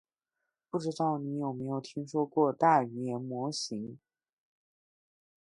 [0.71, 3.99] 不知道你有没有听过大语言模型？